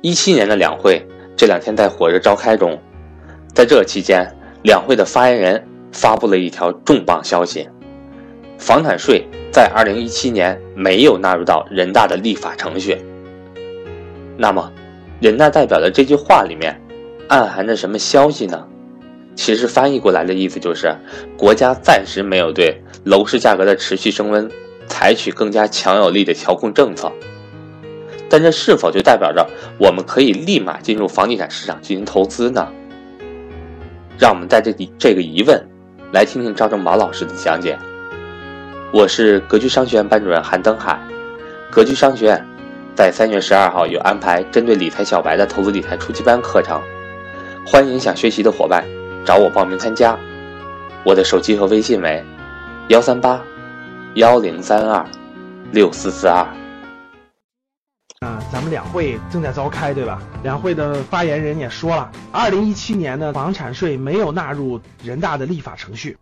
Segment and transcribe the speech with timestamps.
[0.00, 2.78] 一七年的两会这两天在火热召开中，
[3.54, 4.26] 在这期间，
[4.62, 7.68] 两会的发言人发布了一条重磅消息：
[8.58, 12.96] 房产税在二零一七年没有纳入到人大的立法程序。
[14.36, 14.72] 那么，
[15.20, 16.80] 人大代表的这句话里面
[17.28, 18.66] 暗含着什么消息呢？
[19.36, 20.94] 其实翻译过来的意思就是，
[21.36, 24.48] 国家暂时没有对楼市价格的持续升温
[24.86, 27.10] 采取更加强有力的调控政策。
[28.28, 29.46] 但这是否就代表着
[29.78, 32.68] 我们可以立马进入房地产市场进行投资呢？
[34.18, 35.68] 让我们带着这个疑问，
[36.12, 37.78] 来听听赵正宝老师的讲解。
[38.92, 40.98] 我是格局商学院班主任韩登海，
[41.70, 42.44] 格局商学院
[42.94, 46.80] 在三月十二号有安排针对理财小白的投资理财初级班课程，
[47.66, 48.84] 欢迎想学习的伙伴
[49.24, 50.16] 找我报名参加。
[51.04, 52.24] 我的手机和微信为
[52.88, 53.42] 幺三八
[54.14, 55.04] 幺零三二
[55.72, 56.46] 六四四二。
[58.24, 60.22] 啊，咱们两会正在召开，对吧？
[60.42, 66.16] 两会的发言人也说了，二零一七年的房产税没有纳入人大的立法程序，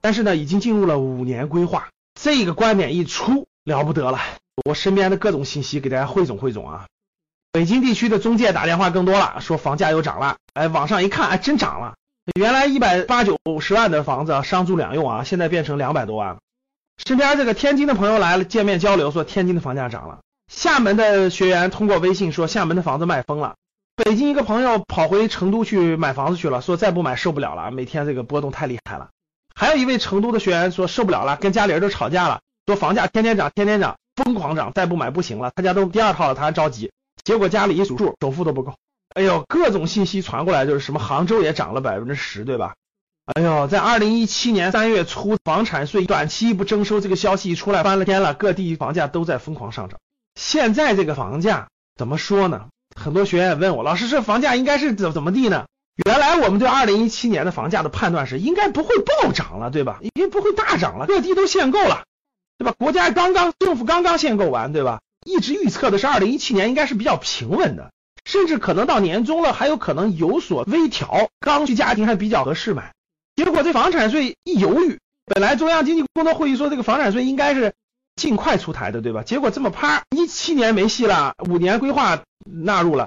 [0.00, 1.88] 但是呢，已经进入了五年规划。
[2.20, 4.18] 这个观点一出，了不得了！
[4.64, 6.86] 我身边的各种信息给大家汇总汇总啊。
[7.52, 10.36] 北京地区的中介打电话更多了，说房价又涨了。
[10.54, 11.94] 哎，网上一看，哎，真涨了。
[12.40, 16.38] 原来一百八九十万的房子，商住两用啊，现在变成两百多万。
[17.06, 20.18] 身边这个天津的朋友来了，见面交流，说天津的房价涨了。
[20.50, 23.54] 厦门的学员通过微信说，厦门的房子卖疯了。
[23.96, 29.08] 北京一个朋友跑回成都去买房子去了，说再不买受不了了，每天这个波动太厉害了。
[29.54, 35.50] 还有一位成都的学员说受不了了，跟家里人都吵架了，说房价天天涨，天天涨，疯狂涨，再不买不行了。
[35.54, 36.92] 他家都第二套了，他还着急。
[37.24, 38.74] 结果家里一数数，首付都不够。
[39.14, 42.74] 哎呦，各种信息传过来，就是什么杭州也涨了百分之十，对吧？
[43.24, 49.98] 哎呦，在二零一七年三月初，房产税短期不征收这个消息一出来，翻了天了，各地房价都在疯狂上涨。
[50.36, 52.66] 现在这个房价怎么说呢？
[52.94, 55.66] 很多学员问我，老师，这房价应该是怎怎么地呢？
[56.04, 59.98] 原来我们对二零一七年的房价的判断是，应该不会暴涨了，对吧？
[60.02, 62.04] 应该不会大涨了，各地都限购了，
[62.58, 62.74] 对吧？
[62.78, 65.00] 国家刚刚政府刚刚限购完，对吧？
[65.24, 67.90] 一直预测的是二零一七年应该是比较平稳的，
[68.26, 72.92] 甚至可能到年终了还有可能有所微调，刚需家庭还比较合适买。
[73.36, 77.72] 结果这房产税一犹豫，本来中央经济工作会议说这个房产税应该是。
[78.26, 79.22] 尽快出台的，对吧？
[79.22, 83.06] 结果这么啪，一七年没戏了，五年规划纳入了。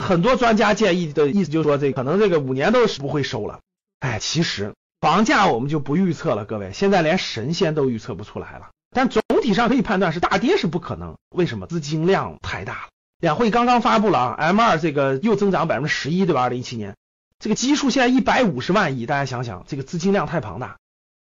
[0.00, 3.58] 很多专家建议的意思就是说，这可能这个五年都是不会收了。
[3.98, 8.68] 哎，其实房价我们就不预测了，各位，现在连神仙都预测不出来了。
[8.92, 11.16] 但总体上可以判断是大跌是不可能。
[11.34, 11.66] 为什么？
[11.66, 12.88] 资金量太大了。
[13.18, 16.42] 两会刚刚发布了啊，M 二这个又增长百分之十一，对吧？
[16.42, 16.94] 二零一七年
[17.40, 20.76] 这个基数现在一百五十万亿，大家想想，这个资金量太庞大，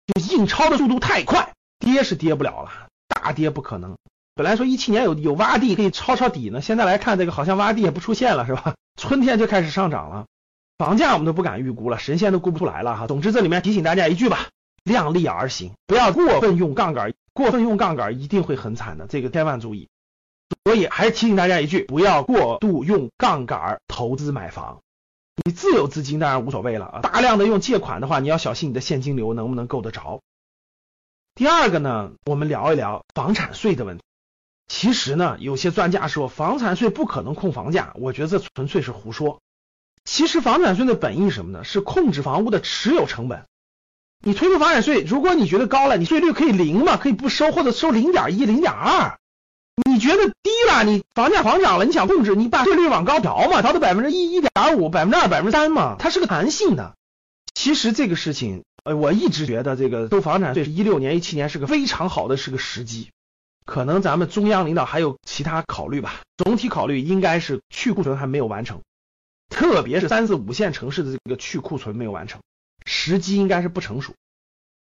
[0.08, 2.88] 就印钞的速度太快，跌是跌不了了。
[3.26, 3.96] 大跌不可能。
[4.36, 8.76] 本来说一七年有有洼地可以抄抄底呢，现在来看这个好像洼地也不出现了，是吧？
[8.96, 10.26] 春天就开始上涨了，
[10.78, 13.08] 房价我们都不敢预估了，神仙都估不出来了哈。
[13.08, 14.46] 总之这里面提醒大家一句吧，
[14.84, 19.88] 量力而行，不要过分用杠杆，过分用杠杆一定会很惨的，这个千万注意。
[20.62, 24.78] 所以还是提醒大家一句，不要过度用杠杆投资买房。
[25.44, 30.20] 你自有资金当然无所谓了啊，大量的用借款的话，你要小心你的现金流能不能够得着。
[31.36, 34.02] 第二个呢，我们聊一聊房产税的问题。
[34.68, 39.42] 其实呢，有些专家说房产税不可能控房价，我觉得这纯粹是胡说。
[40.06, 41.62] 其实房产税的本意什么呢？
[41.62, 43.44] 是控制房屋的持有成本。
[44.24, 49.18] 你推出房产税，如果你觉得高了，你税率可以零嘛，可以不收或者收零点一、零点二。
[49.84, 56.94] 你觉得低了，你房价狂涨了，你想控制，你把税率往高调嘛，调到百分之一、一点五、百分之二、百分之三嘛，它是个弹性的。
[57.52, 58.64] 其实这个事情。
[58.86, 63.10] 呃，我一直觉得这个收房产税，一六年、一七年是个非常好的是个时机，
[63.64, 66.20] 可能咱们中央领导还有其他考虑吧。
[66.36, 68.82] 总体考虑应该是去库存还没有完成，
[69.50, 72.40] 特别是三四五线城市的这个去库存没有完成，
[72.84, 74.12] 时机应该是不成熟。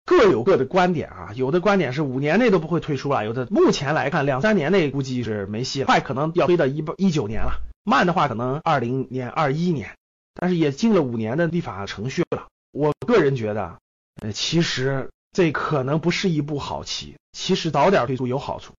[0.07, 9.99] 各有各的观点啊，有的观点是五年内都不会退出了，有的目前来看两三年内估计是没戏了，快可能要推到一八一九年了，慢的话可能二零年、二一年，
[10.33, 12.47] 但是也进了五年的立法程序了。
[12.71, 13.82] 我个人觉得。
[14.21, 17.17] 呃，其实这可能不是一步好棋。
[17.33, 18.75] 其实早点退出有好处，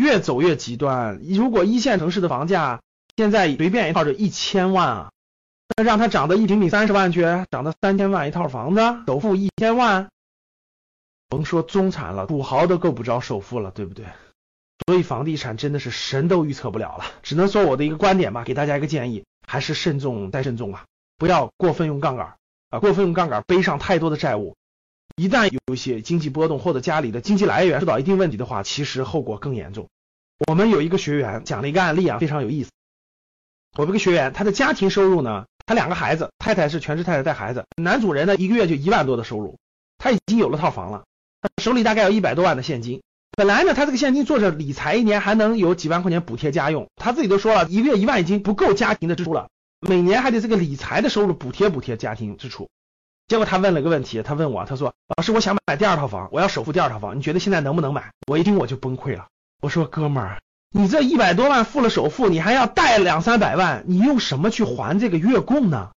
[0.00, 1.20] 越走越极端。
[1.22, 2.80] 如果一线城市的房价
[3.16, 5.12] 现在随便一套就一千万啊，
[5.76, 10.08] 那让它涨到一平米三十万去，涨到三千万一套房子，首付一千万，
[11.28, 14.06] 甭说中产了，土豪都够不着首付了，对不对？
[14.86, 20.84] 所以房地产真的是神都预测不了了，只能说我的一个观点吧，给大家一个建议，还是慎重再慎重啊，
[21.16, 22.36] 不要过分用杠杆
[22.70, 24.54] 啊，过分用杠杆背上太多的债务。
[25.18, 29.88] 一旦有一些经济波动或者家里的经济来源受到一定问题的话，其实后果更严重。
[30.46, 32.70] 我们有一个学员讲了一个案例啊，非常有意思。
[33.76, 39.58] 我这个学员他的家庭收入呢，他两个孩子，太太是全职太太带孩子，男主人呢一个月就一万多的收入，
[39.98, 41.02] 他已经有了套房了，
[41.60, 43.02] 手里大概有一百多万的现金。
[43.32, 46.86] 本来呢，他这个现金做着理财，一年还能有几万块钱补贴家用。
[46.94, 49.48] 他自己都说了，一个月一万已经不够家庭的支出了，
[49.80, 52.68] 每年还得这个理财的收入补贴补贴家庭支出。
[53.28, 59.28] 结果他问了个问题，他问我，他说：“老师，我想买第二套房，我要首付第二套房，你觉得现在能不能买？”我一听我就崩溃了，
[59.60, 60.40] 我说：“哥们儿，
[60.70, 65.90] 你这一百多万付了首付，你还要贷两三百万，你用什么去还这个月供呢？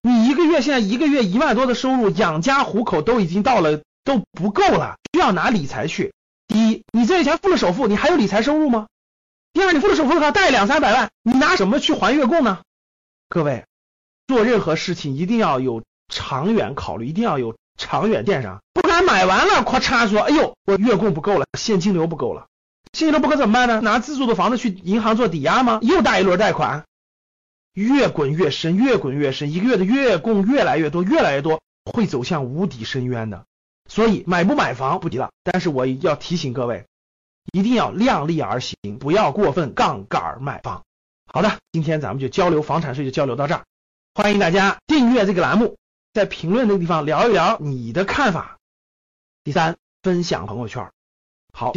[0.00, 6.14] 你一个月现在一个月一万多的收入，养家糊口都已经到了都不够了，需要拿理财去。”
[6.46, 8.86] 第一，你这些钱付了首付，你还有理财收入吗？
[9.52, 12.60] 第二，你付了首付的话，贷两三百万，你拿什么去还月供呢？
[13.28, 13.64] 各位，
[14.28, 22.46] 做任何事情一定要有长远考虑，一定要有长远电商，不敢买完了，咔嚓说，哎呦，我月供不够了，现金流不够了，
[22.92, 23.80] 现金流不够怎么办呢？
[23.80, 25.78] 拿自住的房子去银行做抵押吗？
[25.82, 26.84] 又贷一轮贷款，
[27.72, 33.44] 越滚越深，越滚越深，一个月的月供越来越多，越来越多，会走向无底深渊的。
[33.88, 36.86] 所以买不买房不提了，但是我要提醒各位，
[37.52, 40.82] 一定要量力而行，不要过分杠杆买房。
[41.26, 43.64] 好的，今天咱们就交流房产税就交流到这儿，
[44.14, 45.76] 欢迎大家订阅这个栏目，
[46.14, 48.58] 在评论那个地方聊一聊你的看法。
[49.42, 50.90] 第三，分享朋友圈。
[51.52, 51.72] 好。